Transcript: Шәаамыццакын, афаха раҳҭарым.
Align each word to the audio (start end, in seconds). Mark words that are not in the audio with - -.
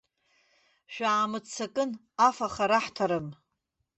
Шәаамыццакын, 0.93 1.91
афаха 2.27 2.65
раҳҭарым. 2.69 3.27